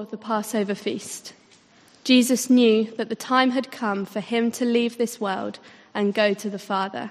[0.00, 1.34] before the Passover feast,
[2.04, 5.58] Jesus knew that the time had come for him to leave this world
[5.92, 7.10] and go to the Father.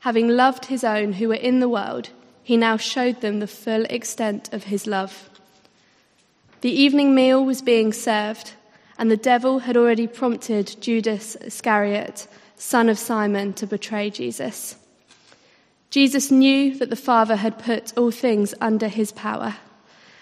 [0.00, 2.10] Having loved his own who were in the world,
[2.42, 5.30] he now showed them the full extent of his love.
[6.62, 8.54] The evening meal was being served,
[8.98, 12.26] and the devil had already prompted Judas Iscariot,
[12.56, 14.74] son of Simon, to betray Jesus.
[15.90, 19.54] Jesus knew that the Father had put all things under his power,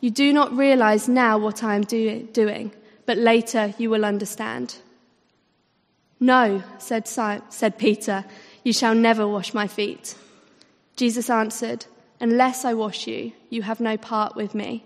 [0.00, 2.72] You do not realize now what I am do- doing,
[3.06, 4.76] but later you will understand.
[6.18, 8.24] No, said, Simon, said Peter,
[8.64, 10.14] you shall never wash my feet.
[10.96, 11.86] Jesus answered,
[12.20, 14.84] Unless I wash you, you have no part with me.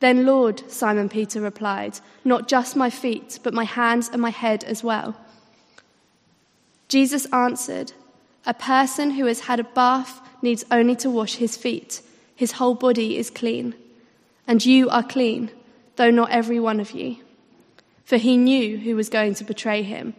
[0.00, 4.64] Then, Lord, Simon Peter replied, Not just my feet, but my hands and my head
[4.64, 5.16] as well.
[6.88, 7.92] Jesus answered,
[8.46, 12.00] A person who has had a bath needs only to wash his feet.
[12.34, 13.74] His whole body is clean.
[14.48, 15.50] And you are clean,
[15.96, 17.18] though not every one of you.
[18.04, 20.14] For he knew who was going to betray him,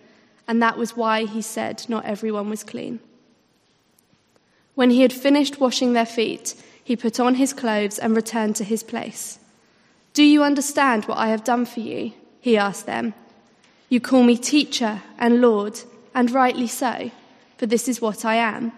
[0.48, 3.00] and that was why he said not everyone was clean.
[4.76, 8.64] When he had finished washing their feet, he put on his clothes and returned to
[8.64, 9.40] his place.
[10.14, 12.14] Do you understand what I have done for you?
[12.40, 13.14] He asked them.
[13.90, 15.80] You call me teacher and Lord,
[16.14, 17.12] and rightly so,
[17.58, 18.74] for this is what I am.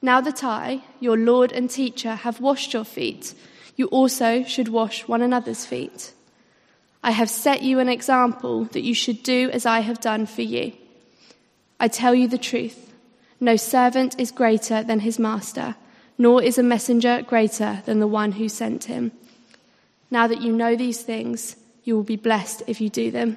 [0.00, 3.34] Now that I, your Lord and teacher, have washed your feet,
[3.76, 6.12] you also should wash one another's feet.
[7.04, 10.42] I have set you an example that you should do as I have done for
[10.42, 10.72] you.
[11.78, 12.82] I tell you the truth
[13.38, 15.76] no servant is greater than his master,
[16.16, 19.12] nor is a messenger greater than the one who sent him.
[20.10, 23.36] Now that you know these things, you will be blessed if you do them.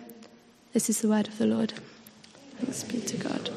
[0.71, 1.73] This is the word of the Lord.
[2.59, 3.49] Thanks be to God.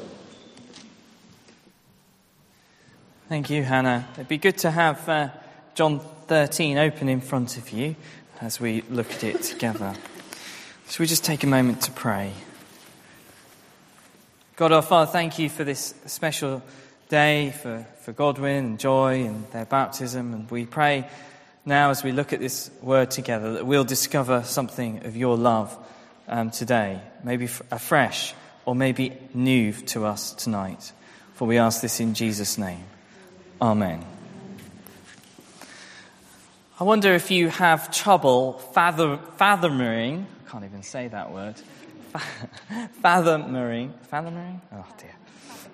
[3.29, 4.07] Thank you, Hannah.
[4.15, 5.29] It'd be good to have uh,
[5.75, 6.01] John
[6.33, 7.95] 13 open in front of you
[8.41, 9.93] as we look at it together.
[10.89, 12.33] Should we just take a moment to pray?
[14.55, 16.63] God our Father, thank you for this special
[17.07, 20.33] day for, for Godwin and Joy and their baptism.
[20.33, 21.07] And we pray
[21.65, 25.77] now as we look at this word together that we'll discover something of your love
[26.27, 28.33] um, today, maybe afresh
[28.65, 30.93] or maybe new to us tonight.
[31.35, 32.85] For we ask this in Jesus' name.
[33.61, 34.12] Amen.
[36.79, 41.53] I wonder if you have trouble fathom, fathoming, I can't even say that word,
[43.01, 44.59] fathoming, fathoming?
[44.71, 45.13] Oh dear.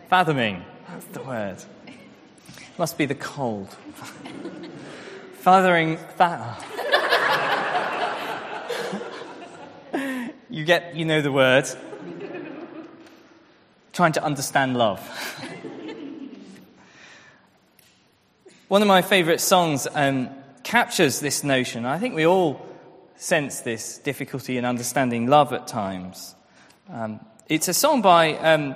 [0.09, 1.57] Fathoming, that's the word.
[2.77, 3.69] Must be the cold.
[5.35, 6.57] Fathering, fa-
[9.93, 10.29] oh.
[10.49, 11.65] you get, you know the word.
[13.93, 14.99] Trying to understand love.
[18.67, 20.29] One of my favourite songs um,
[20.63, 21.85] captures this notion.
[21.85, 22.65] I think we all
[23.15, 26.35] sense this difficulty in understanding love at times.
[26.89, 28.75] Um, it's a song by um,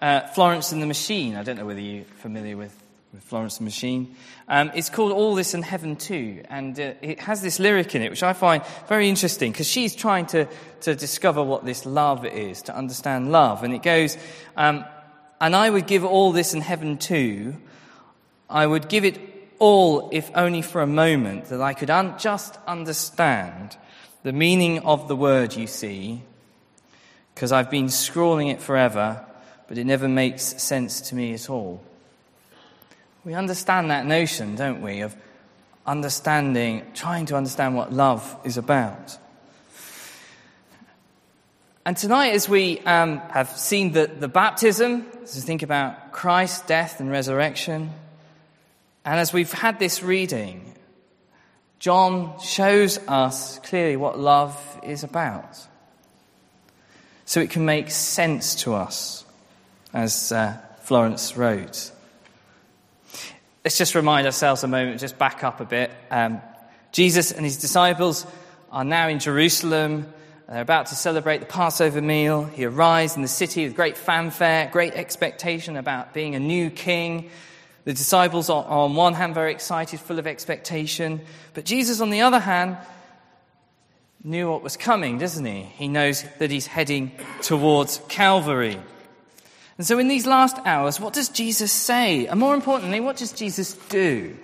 [0.00, 1.36] uh, Florence and the Machine.
[1.36, 2.74] I don't know whether you're familiar with,
[3.12, 4.16] with Florence and the Machine.
[4.48, 8.02] Um, it's called All This and Heaven Too, and uh, it has this lyric in
[8.02, 10.48] it which I find very interesting because she's trying to,
[10.82, 13.64] to discover what this love is, to understand love.
[13.64, 14.16] And it goes,
[14.56, 14.84] um,
[15.40, 17.56] And I would give all this in heaven too.
[18.48, 22.58] I would give it all, if only for a moment, that I could un- just
[22.66, 23.76] understand
[24.22, 26.22] the meaning of the word you see,
[27.34, 29.24] because I've been scrawling it forever,
[29.68, 31.82] but it never makes sense to me at all.
[33.24, 35.16] We understand that notion, don't we, of
[35.86, 39.18] understanding, trying to understand what love is about.
[41.86, 46.62] And tonight, as we um, have seen the, the baptism, as we think about Christ's
[46.66, 47.90] death and resurrection,
[49.04, 50.74] and as we've had this reading,
[51.78, 55.58] John shows us clearly what love is about.
[57.26, 59.24] So it can make sense to us,
[59.92, 61.90] as uh, Florence wrote.
[63.64, 65.90] Let's just remind ourselves a moment, just back up a bit.
[66.10, 66.40] Um,
[66.92, 68.26] Jesus and his disciples
[68.70, 70.12] are now in Jerusalem.
[70.48, 72.44] They're about to celebrate the Passover meal.
[72.44, 77.30] He arrives in the city with great fanfare, great expectation about being a new king.
[77.84, 81.20] The disciples are, on one hand very excited, full of expectation,
[81.52, 82.78] but Jesus, on the other hand,
[84.22, 85.62] knew what was coming, doesn't he?
[85.62, 88.80] He knows that he's heading towards Calvary.
[89.76, 92.26] And so, in these last hours, what does Jesus say?
[92.26, 94.34] And more importantly, what does Jesus do?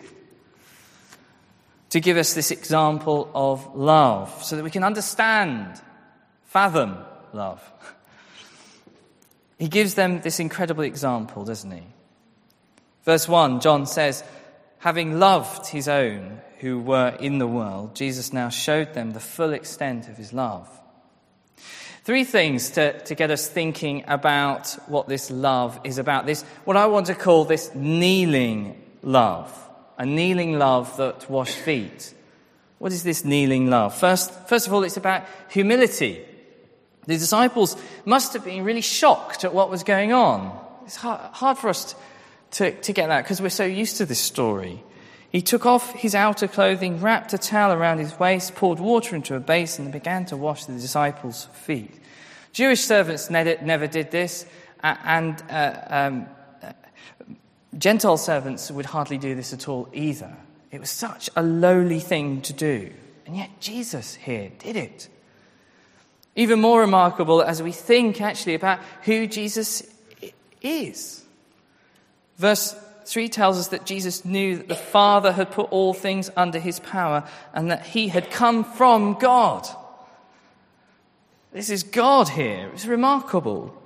[1.91, 5.81] To give us this example of love so that we can understand,
[6.45, 6.97] fathom
[7.33, 7.63] love.
[9.59, 11.83] He gives them this incredible example, doesn't he?
[13.05, 14.23] Verse 1, John says,
[14.79, 19.53] Having loved his own who were in the world, Jesus now showed them the full
[19.53, 20.69] extent of his love.
[22.05, 26.27] Three things to, to get us thinking about what this love is about.
[26.27, 29.57] This, what I want to call this kneeling love.
[29.99, 32.15] A kneeling love that washed feet.
[32.79, 33.95] What is this kneeling love?
[33.95, 36.25] First, first of all, it's about humility.
[37.07, 37.77] The disciples
[38.07, 40.59] must have been really shocked at what was going on.
[40.87, 41.97] It's hard, hard for us to,
[42.53, 44.83] to to get that because we're so used to this story.
[45.31, 49.37] He took off his outer clothing, wrapped a towel around his waist, poured water into
[49.37, 51.95] a basin, and began to wash the disciples' feet.
[52.53, 54.45] Jewish servants never did this,
[54.83, 56.27] and uh, um,
[57.79, 60.37] Gentile servants would hardly do this at all either.
[60.73, 62.93] It was such a lowly thing to do.
[63.27, 65.09] And yet Jesus here did it.
[66.35, 69.83] Even more remarkable as we think actually about who Jesus
[70.61, 71.20] is.
[72.41, 76.59] Verse 3 tells us that Jesus knew that the Father had put all things under
[76.59, 79.69] his power and that he had come from God.
[81.53, 82.71] This is God here.
[82.73, 83.77] It's remarkable.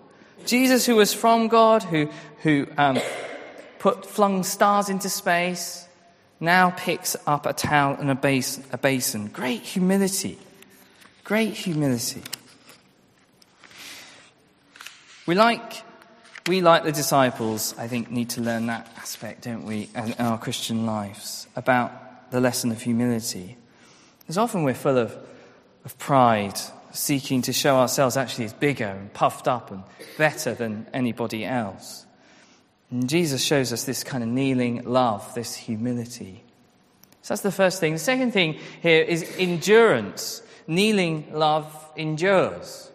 [0.47, 2.09] Jesus, who was from God, who,
[2.43, 3.01] who um,
[3.81, 5.89] put, flung stars into space,
[6.39, 9.27] now picks up a towel and a basin, a basin.
[9.27, 10.39] Great humility.
[11.25, 12.23] Great humility.
[15.27, 15.83] We like,
[16.47, 20.39] we like the disciples, I think, need to learn that aspect, don't we, in our
[20.39, 23.57] Christian lives, about the lesson of humility.
[24.21, 25.17] Because often we're full of,
[25.85, 26.59] of pride
[26.93, 29.83] seeking to show ourselves actually as bigger and puffed up and
[30.19, 32.07] better than anybody else.
[32.91, 36.45] And Jesus shows us this kind of kneeling love, this humility.
[37.23, 37.95] So that's the first thing.
[37.95, 40.43] The second thing here is endurance.
[40.67, 42.91] Kneeling love endures.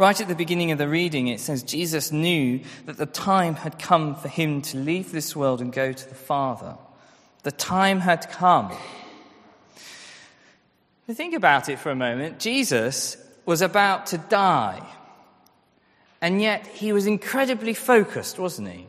[0.00, 3.78] Right at the beginning of the reading, it says Jesus knew that the time had
[3.78, 6.78] come for him to leave this world and go to the Father.
[7.42, 8.72] The time had come
[11.14, 12.38] think about it for a moment.
[12.38, 13.16] Jesus
[13.46, 14.82] was about to die.
[16.20, 18.86] And yet he was incredibly focused, wasn't he?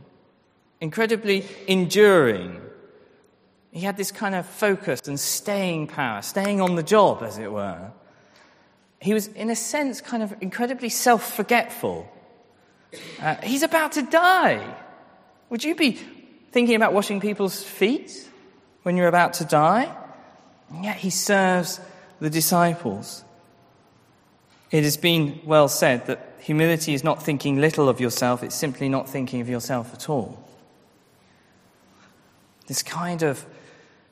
[0.80, 2.62] Incredibly enduring.
[3.72, 7.52] He had this kind of focus and staying power, staying on the job, as it
[7.52, 7.92] were.
[9.02, 12.10] He was, in a sense, kind of incredibly self forgetful.
[13.20, 14.76] Uh, he's about to die.
[15.50, 15.98] Would you be
[16.52, 18.30] thinking about washing people's feet
[18.84, 19.92] when you're about to die?
[20.70, 21.80] And yet he serves
[22.20, 23.24] the disciples.
[24.70, 28.88] It has been well said that humility is not thinking little of yourself, it's simply
[28.88, 30.48] not thinking of yourself at all.
[32.68, 33.44] This kind of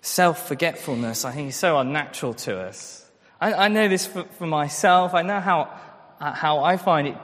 [0.02, 3.09] self forgetfulness, I think, is so unnatural to us.
[3.42, 5.14] I, I know this for, for, myself.
[5.14, 5.70] I know how,
[6.20, 7.18] how I find it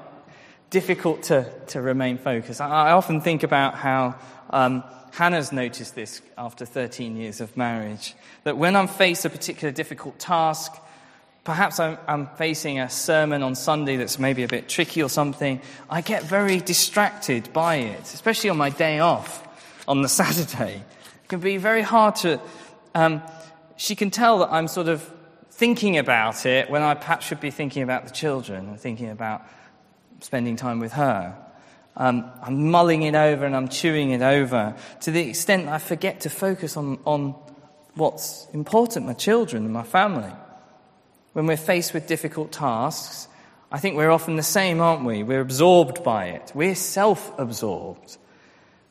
[0.70, 2.62] difficult to, to remain focused.
[2.62, 4.16] I, I often think about how
[4.50, 9.72] um, Hannah's noticed this after 13 years of marriage that when I'm faced a particular
[9.72, 10.74] difficult task,
[11.44, 15.62] perhaps I'm, I'm, facing a sermon on Sunday that's maybe a bit tricky or something,
[15.90, 19.45] I get very distracted by it, especially on my day off
[19.88, 20.84] on the Saturday.
[21.24, 22.40] It can be very hard to.
[22.94, 23.22] Um,
[23.78, 25.10] she can tell that I'm sort of
[25.56, 29.42] thinking about it when I perhaps should be thinking about the children and thinking about
[30.19, 31.33] spending time with her.
[31.95, 36.21] Um, I'm mulling it over and I'm chewing it over to the extent I forget
[36.21, 37.35] to focus on, on
[37.94, 40.31] what's important my children and my family.
[41.31, 43.30] When we're faced with difficult tasks,
[43.71, 45.24] I think we're often the same, aren't we?
[45.24, 46.52] We're absorbed by it.
[46.54, 48.18] We're self absorbed.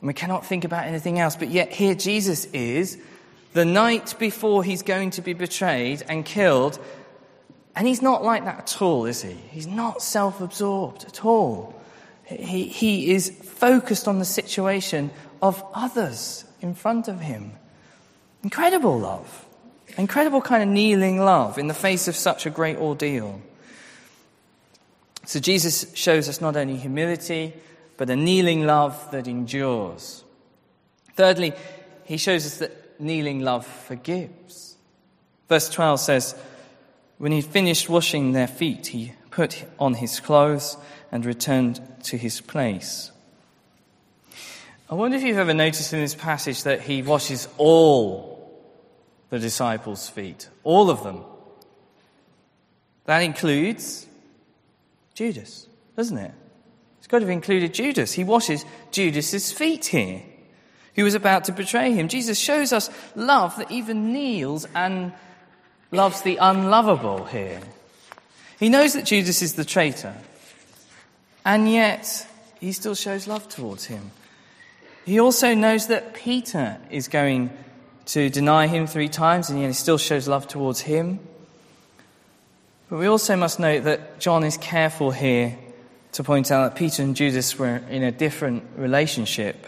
[0.01, 1.35] And we cannot think about anything else.
[1.35, 2.99] But yet, here Jesus is,
[3.55, 6.77] the night before he's going to be betrayed and killed.
[7.73, 9.31] And he's not like that at all, is he?
[9.31, 11.73] He's not self absorbed at all.
[12.25, 15.09] He, he is focused on the situation
[15.41, 17.53] of others in front of him.
[18.43, 19.45] Incredible love.
[19.97, 23.41] Incredible kind of kneeling love in the face of such a great ordeal.
[25.25, 27.53] So Jesus shows us not only humility,
[27.95, 30.25] but a kneeling love that endures.
[31.15, 31.53] Thirdly,
[32.03, 34.75] he shows us that kneeling love forgives.
[35.47, 36.35] Verse 12 says,
[37.17, 40.77] When he finished washing their feet, he put on his clothes
[41.11, 43.11] and returned to his place.
[44.89, 48.35] I wonder if you've ever noticed in this passage that he washes all
[49.29, 51.23] the disciples' feet, all of them.
[53.05, 54.05] That includes
[55.13, 56.31] Judas, doesn't it?
[56.99, 58.13] It's got to have included Judas.
[58.13, 60.23] He washes Judas's feet here,
[60.95, 62.07] who was about to betray him.
[62.07, 65.13] Jesus shows us love that even kneels and
[65.91, 67.61] loves the unlovable here.
[68.59, 70.15] He knows that Judas is the traitor,
[71.43, 72.27] and yet
[72.59, 74.11] he still shows love towards him.
[75.05, 77.51] He also knows that Peter is going
[78.07, 81.19] to deny him three times, and yet he still shows love towards him.
[82.89, 85.57] But we also must note that John is careful here
[86.13, 89.67] to point out that Peter and Judas were in a different relationship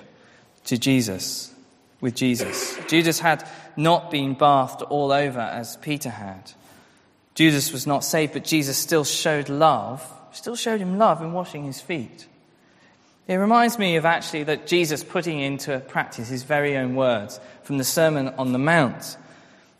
[0.67, 1.53] to Jesus,
[2.01, 2.77] with Jesus.
[2.87, 6.51] Judas had not been bathed all over as Peter had.
[7.35, 11.63] Judas was not saved, but Jesus still showed love, still showed him love in washing
[11.63, 12.27] his feet.
[13.27, 17.77] It reminds me of actually that Jesus putting into practice his very own words from
[17.77, 19.17] the Sermon on the Mount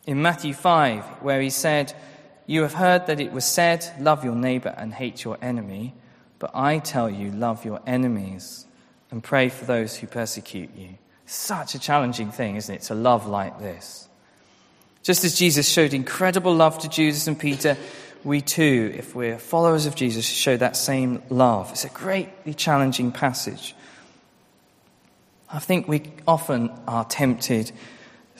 [0.06, 1.92] in Matthew 5, where he said,
[2.46, 5.94] You have heard that it was said, Love your neighbor and hate your enemy.
[6.38, 8.64] But I tell you, love your enemies
[9.10, 10.90] and pray for those who persecute you.
[11.26, 14.08] Such a challenging thing, isn't it, to love like this?
[15.02, 17.76] Just as Jesus showed incredible love to Judas and Peter,
[18.24, 21.70] we too, if we're followers of Jesus, show that same love.
[21.70, 23.74] It's a greatly challenging passage.
[25.50, 27.72] I think we often are tempted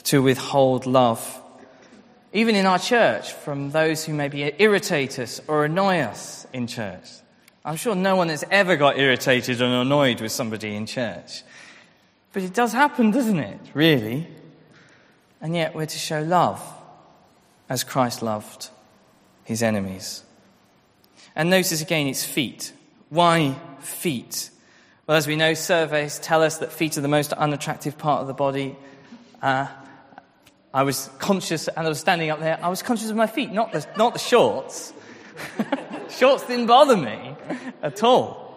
[0.04, 1.42] to withhold love,
[2.32, 7.06] even in our church, from those who maybe irritate us or annoy us in church.
[7.68, 11.42] I'm sure no one has ever got irritated or annoyed with somebody in church.
[12.32, 13.60] But it does happen, doesn't it?
[13.74, 14.26] Really?
[15.42, 16.62] And yet we're to show love
[17.68, 18.70] as Christ loved
[19.44, 20.22] his enemies.
[21.36, 22.72] And notice again its feet.
[23.10, 24.48] Why feet?
[25.06, 28.28] Well, as we know, surveys tell us that feet are the most unattractive part of
[28.28, 28.76] the body.
[29.42, 29.66] Uh,
[30.72, 33.52] I was conscious, and I was standing up there, I was conscious of my feet,
[33.52, 34.94] not the, not the shorts.
[36.08, 37.36] shorts didn't bother me
[37.82, 38.48] at all.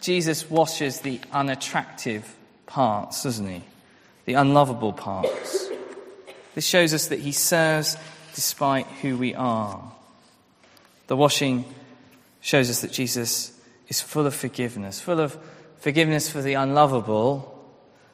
[0.00, 2.34] Jesus washes the unattractive
[2.66, 3.62] parts, doesn't he?
[4.26, 5.68] The unlovable parts.
[6.54, 7.96] This shows us that he serves
[8.34, 9.92] despite who we are.
[11.08, 11.64] The washing
[12.40, 15.36] shows us that Jesus is full of forgiveness, full of
[15.78, 17.48] forgiveness for the unlovable,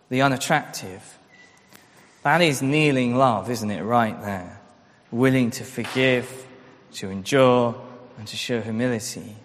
[0.08, 1.18] the unattractive.
[2.22, 4.60] That is kneeling love, isn't it, right there?
[5.10, 6.46] Willing to forgive,
[6.94, 7.74] to endure,
[8.18, 9.36] and to show humility.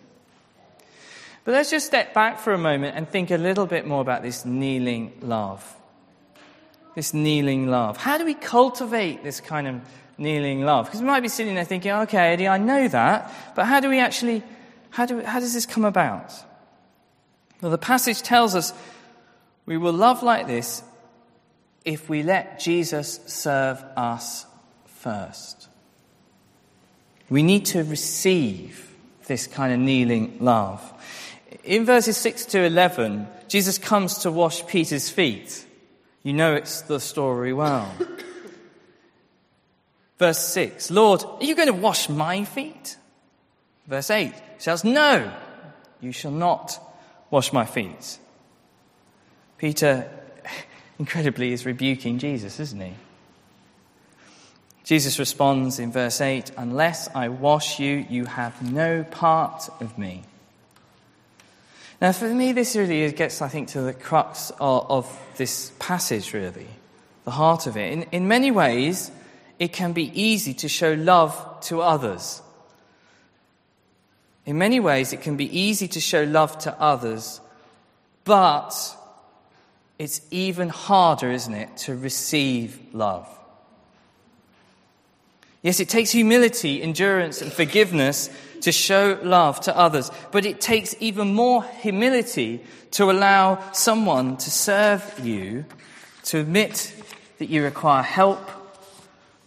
[1.46, 4.24] But let's just step back for a moment and think a little bit more about
[4.24, 5.64] this kneeling love.
[6.96, 7.98] This kneeling love.
[7.98, 9.82] How do we cultivate this kind of
[10.18, 10.86] kneeling love.
[10.86, 13.90] Because we might be sitting there thinking, okay, Eddie, I know that, but how do
[13.90, 14.44] we actually,
[14.90, 16.34] how, do, how does this come about?
[17.62, 18.74] Well, the passage tells us
[19.66, 20.84] we will love like this
[21.86, 24.46] if we let Jesus serve us
[24.86, 25.68] first.
[27.34, 28.94] We need to receive
[29.26, 30.80] this kind of kneeling love.
[31.64, 35.66] In verses 6 to 11, Jesus comes to wash Peter's feet.
[36.22, 37.92] You know it's the story well.
[40.20, 42.98] Verse 6 Lord, are you going to wash my feet?
[43.88, 45.34] Verse 8 says, No,
[46.02, 46.80] you shall not
[47.32, 48.20] wash my feet.
[49.58, 50.08] Peter,
[51.00, 52.94] incredibly, is rebuking Jesus, isn't he?
[54.84, 60.24] Jesus responds in verse 8 Unless I wash you, you have no part of me.
[62.02, 66.34] Now, for me, this really gets, I think, to the crux of, of this passage,
[66.34, 66.68] really,
[67.24, 67.94] the heart of it.
[67.94, 69.10] In, in many ways,
[69.58, 72.42] it can be easy to show love to others.
[74.46, 77.40] In many ways, it can be easy to show love to others,
[78.26, 78.76] but
[79.98, 83.30] it's even harder, isn't it, to receive love.
[85.64, 88.30] Yes, it takes humility, endurance, and forgiveness
[88.62, 94.52] to show love to others, but it takes even more humility to allow someone to
[94.52, 95.66] serve you,
[96.26, 96.94] to admit
[97.40, 98.52] that you require help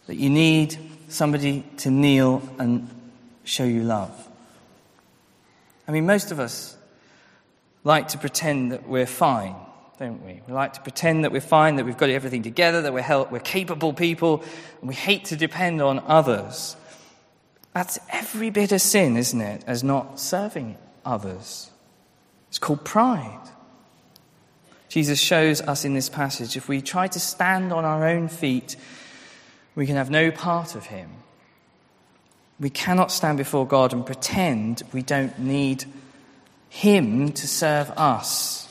[0.06, 2.88] that you need somebody to kneel and
[3.44, 4.28] show you love.
[5.86, 6.76] I mean, most of us
[7.84, 9.54] like to pretend that we're fine,
[9.98, 10.42] don't we?
[10.46, 13.32] We like to pretend that we're fine, that we've got everything together, that we're, help,
[13.32, 14.42] we're capable people,
[14.80, 16.76] and we hate to depend on others.
[17.72, 21.70] That's every bit of sin, isn't it, as not serving others?
[22.48, 23.48] It's called pride.
[24.88, 28.76] Jesus shows us in this passage if we try to stand on our own feet,
[29.74, 31.10] we can have no part of him.
[32.58, 35.84] We cannot stand before God and pretend we don't need
[36.70, 38.65] him to serve us.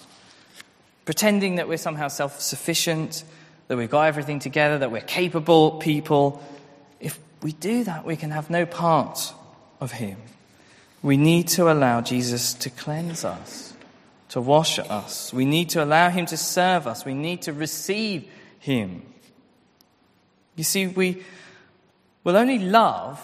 [1.06, 3.24] Pretending that we're somehow self sufficient,
[3.68, 6.44] that we've got everything together, that we're capable people.
[7.00, 9.34] If we do that, we can have no part
[9.80, 10.18] of Him.
[11.04, 13.74] We need to allow Jesus to cleanse us,
[14.30, 15.32] to wash us.
[15.32, 17.06] We need to allow Him to serve us.
[17.06, 19.04] We need to receive Him.
[20.56, 21.24] You see, we
[22.24, 23.24] will only love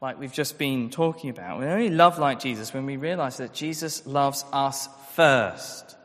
[0.00, 1.60] like we've just been talking about.
[1.60, 5.96] We only love like Jesus when we realize that Jesus loves us first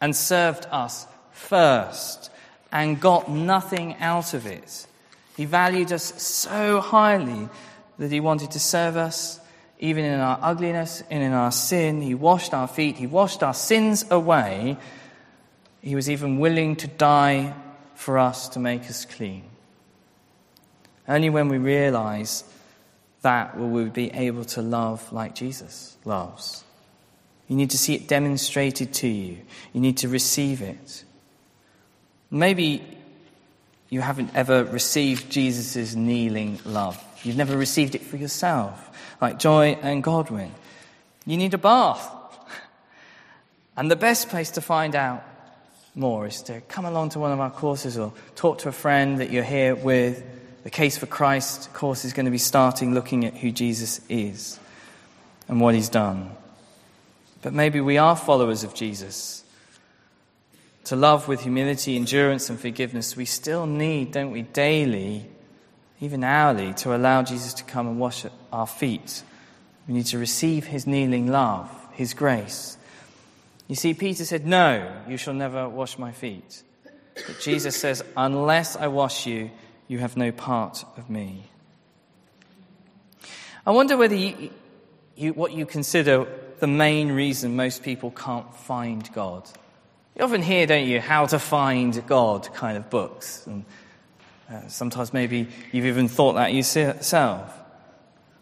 [0.00, 2.30] and served us first
[2.72, 4.86] and got nothing out of it.
[5.36, 7.48] He valued us so highly
[7.98, 9.40] that he wanted to serve us
[9.78, 12.02] even in our ugliness and in our sin.
[12.02, 14.76] He washed our feet, he washed our sins away.
[15.82, 17.54] He was even willing to die
[17.94, 19.44] for us to make us clean.
[21.08, 22.44] Only when we realize
[23.22, 26.64] that will we be able to love like Jesus loves.
[27.50, 29.38] You need to see it demonstrated to you.
[29.72, 31.02] You need to receive it.
[32.30, 32.80] Maybe
[33.88, 37.02] you haven't ever received Jesus' kneeling love.
[37.24, 40.52] You've never received it for yourself, like Joy and Godwin.
[41.26, 42.08] You need a bath.
[43.76, 45.24] And the best place to find out
[45.94, 49.20] more is to come along to one of our courses or talk to a friend
[49.20, 50.22] that you're here with.
[50.64, 54.60] The Case for Christ course is going to be starting looking at who Jesus is
[55.48, 56.36] and what he's done.
[57.42, 59.44] But maybe we are followers of Jesus.
[60.84, 65.26] To love with humility, endurance, and forgiveness, we still need, don't we, daily,
[66.00, 69.22] even hourly, to allow Jesus to come and wash our feet.
[69.86, 72.76] We need to receive his kneeling love, his grace.
[73.68, 76.62] You see, Peter said, No, you shall never wash my feet.
[77.14, 79.50] But Jesus says, Unless I wash you,
[79.86, 81.44] you have no part of me.
[83.66, 84.50] I wonder whether you,
[85.16, 86.26] you, what you consider
[86.60, 89.48] the main reason most people can't find God.
[90.16, 93.46] You often hear, don't you, how to find God kind of books.
[93.46, 93.64] And
[94.50, 97.56] uh, sometimes maybe you've even thought that yourself.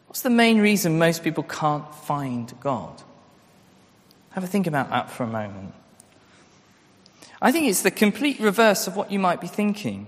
[0.06, 3.02] What's the main reason most people can't find God?
[4.30, 5.74] Have a think about that for a moment.
[7.40, 10.06] I think it's the complete reverse of what you might be thinking.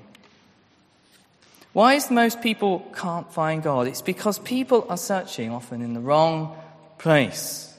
[1.72, 3.86] Why is most people can't find God?
[3.86, 6.56] It's because people are searching often in the wrong
[6.98, 7.69] place.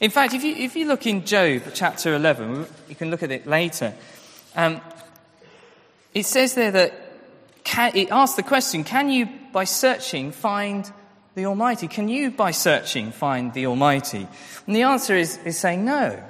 [0.00, 3.32] In fact, if you, if you look in Job chapter 11, you can look at
[3.32, 3.92] it later,
[4.54, 4.80] um,
[6.14, 6.94] it says there that
[7.64, 10.90] can, it asks the question, can you, by searching, find
[11.34, 11.88] the Almighty?
[11.88, 14.28] Can you, by searching, find the Almighty?
[14.66, 16.22] And the answer is, is saying no.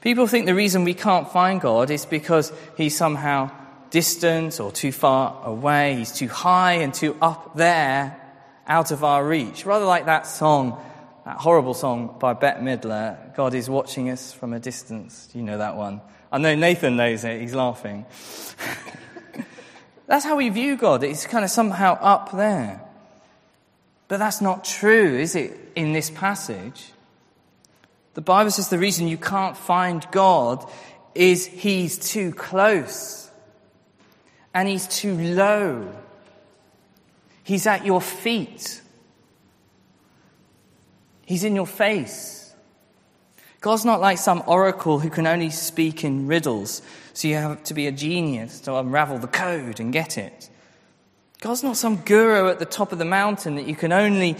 [0.00, 3.50] People think the reason we can't find God is because He's somehow
[3.90, 5.96] distant or too far away.
[5.96, 8.20] He's too high and too up there,
[8.66, 9.66] out of our reach.
[9.66, 10.80] Rather like that song,
[11.24, 15.28] that horrible song by Bette Midler, God is watching us from a distance.
[15.34, 16.00] You know that one?
[16.30, 17.40] I know Nathan knows it.
[17.40, 18.06] He's laughing.
[20.06, 21.02] that's how we view God.
[21.02, 22.82] It's kind of somehow up there.
[24.08, 26.92] But that's not true, is it, in this passage?
[28.14, 30.68] The Bible says the reason you can't find God
[31.14, 33.24] is He's too close
[34.54, 35.92] and he's too low.
[37.42, 38.80] He's at your feet.
[41.26, 42.54] He's in your face.
[43.60, 46.82] God's not like some oracle who can only speak in riddles,
[47.14, 50.50] so you have to be a genius to unravel the code and get it.
[51.40, 54.36] God's not some guru at the top of the mountain that you can only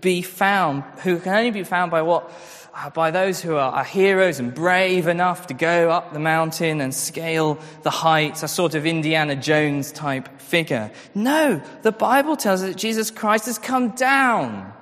[0.00, 2.30] be found, who can only be found by what
[2.74, 6.80] uh, by those who are, are, heroes and brave enough to go up the mountain
[6.80, 10.92] and scale the heights, a sort of Indiana Jones type figure.
[11.14, 14.72] No, the Bible tells us that Jesus Christ has come down.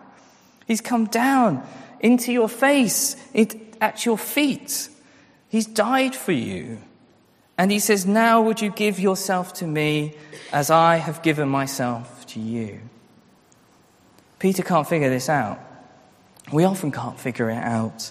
[0.66, 1.66] He's come down
[2.00, 4.88] into your face, it, at your feet.
[5.48, 6.78] He's died for you.
[7.58, 10.14] And he says, Now would you give yourself to me
[10.52, 12.80] as I have given myself to you?
[14.38, 15.58] Peter can't figure this out.
[16.52, 18.10] We often can't figure it out.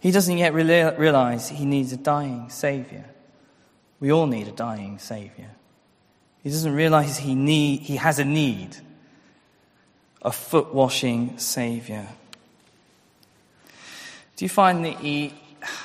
[0.00, 3.04] He doesn't yet realize he needs a dying Savior.
[4.00, 5.50] We all need a dying Savior.
[6.42, 8.76] He doesn't realize he, need, he has a need
[10.24, 12.08] a foot washing Savior.
[14.36, 15.34] Do you find that he,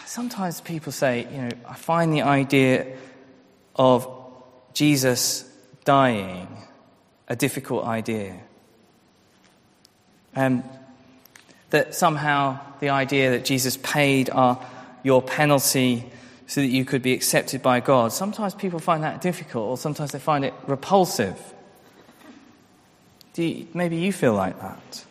[0.06, 2.98] sometimes people say, you know, I find the idea
[3.76, 4.08] of
[4.74, 5.44] Jesus
[5.84, 6.48] dying
[7.28, 8.40] a difficult idea.
[10.36, 10.64] Um,
[11.70, 14.60] that somehow the idea that Jesus paid our,
[15.04, 16.06] your penalty
[16.48, 20.12] so that you could be accepted by God, sometimes people find that difficult or sometimes
[20.12, 21.38] they find it repulsive.
[23.40, 25.06] You, maybe you feel like that.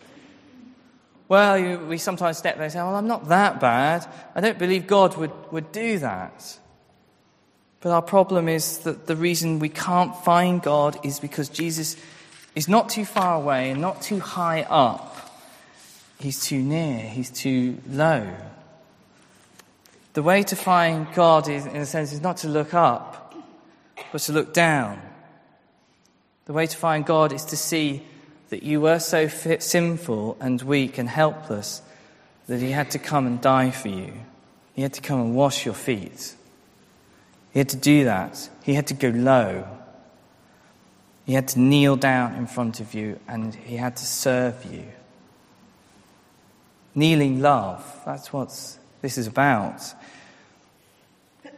[1.29, 4.07] Well, you, we sometimes step there and say, Well, I'm not that bad.
[4.35, 6.59] I don't believe God would, would do that.
[7.81, 11.97] But our problem is that the reason we can't find God is because Jesus
[12.55, 15.15] is not too far away and not too high up.
[16.19, 18.27] He's too near, he's too low.
[20.15, 23.35] The way to find God is, in a sense, is not to look up,
[24.11, 25.01] but to look down.
[26.47, 28.03] The way to find God is to see
[28.51, 31.83] that you were so fit, sinful and weak and helpless
[32.47, 34.13] that He had to come and die for you.
[34.75, 36.35] He had to come and wash your feet.
[37.53, 38.49] He had to do that.
[38.63, 39.67] He had to go low.
[41.27, 44.85] He had to kneel down in front of you and he had to serve you.
[46.95, 48.49] Kneeling love, that's what
[49.03, 49.83] this is about.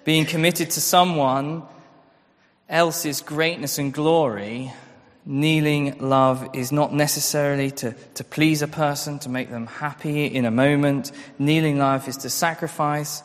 [0.05, 1.63] Being committed to someone
[2.69, 4.73] else's greatness and glory,
[5.31, 10.45] kneeling love is not necessarily to, to please a person, to make them happy in
[10.45, 11.13] a moment.
[11.39, 13.23] Kneeling love is to sacrifice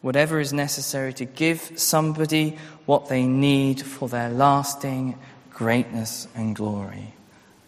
[0.00, 5.18] whatever is necessary to give somebody what they need for their lasting
[5.50, 7.12] greatness and glory.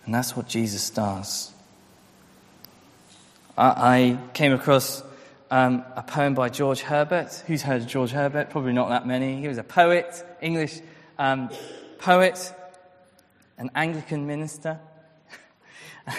[0.07, 1.53] And that's what Jesus does.
[3.57, 5.03] I, came across
[5.51, 7.33] um, a poem by George Herbert.
[7.47, 8.51] Who's heard of George Herbert?
[8.51, 9.41] Probably not that many.
[9.41, 10.81] He was a poet, English
[11.19, 11.51] um,
[11.99, 12.53] poet,
[13.59, 14.79] an Anglican minister.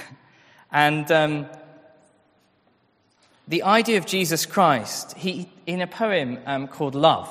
[0.71, 1.45] and um,
[3.47, 7.29] the idea of Jesus Christ, he, in a poem um, called Love,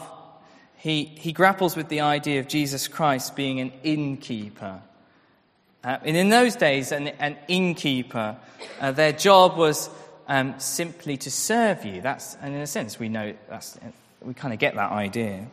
[0.77, 4.81] he, he grapples with the idea of Jesus Christ being an innkeeper.
[5.83, 8.37] Uh, and in those days, an, an innkeeper,
[8.81, 9.91] uh, their job was
[10.29, 12.01] um, simply to serve you.
[12.01, 13.79] That's, and in a sense, we know that's,
[14.23, 15.47] we kind of get that idea.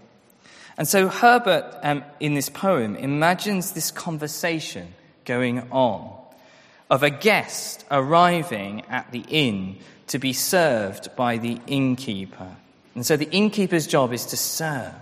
[0.82, 6.12] And so Herbert, um, in this poem, imagines this conversation going on
[6.90, 12.56] of a guest arriving at the inn to be served by the innkeeper.
[12.96, 14.96] And so the innkeeper's job is to serve.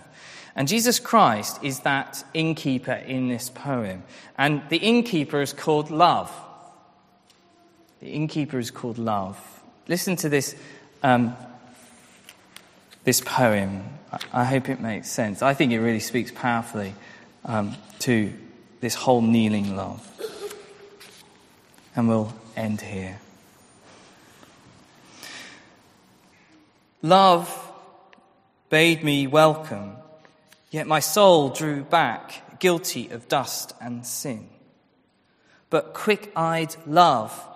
[0.54, 4.04] And Jesus Christ is that innkeeper in this poem.
[4.38, 6.30] And the innkeeper is called love.
[8.02, 9.39] The innkeeper is called love.
[9.88, 10.58] Listen to this,
[11.04, 11.38] um,
[13.06, 13.98] this poem.
[14.34, 15.41] I hope it makes sense.
[15.41, 16.93] I think it really speaks powerfully
[17.45, 18.34] um, to
[18.82, 20.06] this whole kneeling love.
[21.95, 23.19] And we'll end here.
[27.02, 27.72] Love
[28.69, 29.95] bade me welcome,
[30.69, 34.50] yet my soul drew back, guilty of dust and sin.
[35.69, 37.48] But quick eyed love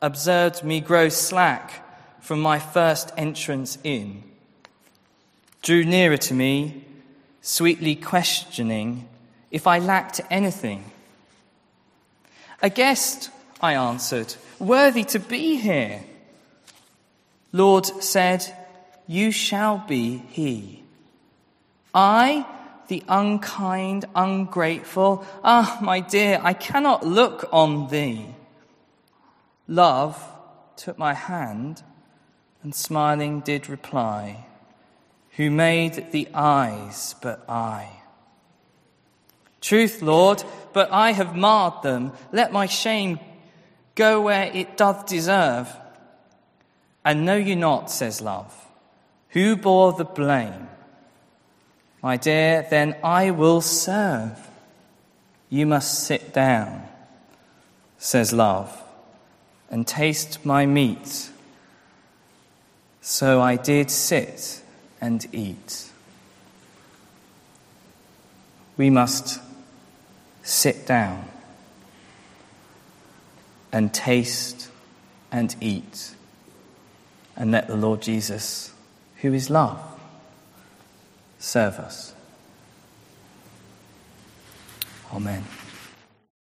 [0.00, 1.84] observed me grow slack
[2.20, 4.22] from my first entrance in,
[5.62, 6.84] drew nearer to me,
[7.40, 9.08] sweetly questioning
[9.50, 10.84] if I lacked anything.
[12.60, 16.02] A guest, I answered, worthy to be here.
[17.52, 18.44] Lord said,
[19.06, 20.82] you shall be he.
[21.94, 22.46] I,
[22.88, 28.26] the unkind, ungrateful, ah, my dear, I cannot look on thee.
[29.68, 30.22] Love
[30.76, 31.82] took my hand
[32.62, 34.46] and smiling did reply,
[35.36, 37.88] Who made the eyes but I?
[39.60, 40.42] Truth, Lord,
[40.72, 42.12] but I have marred them.
[42.32, 43.18] Let my shame
[43.94, 45.74] go where it doth deserve.
[47.04, 48.54] And know you not, says love,
[49.30, 50.68] who bore the blame?
[52.02, 54.38] My dear, then I will serve.
[55.48, 56.86] You must sit down,
[57.98, 58.82] says love,
[59.70, 61.30] and taste my meat.
[63.00, 64.61] So I did sit
[65.02, 65.90] and eat.
[68.76, 69.40] We must
[70.44, 71.28] sit down
[73.72, 74.70] and taste
[75.32, 76.14] and eat
[77.36, 78.72] and let the Lord Jesus
[79.20, 79.80] who is love.
[81.38, 82.14] Serve us.
[85.12, 85.44] Amen.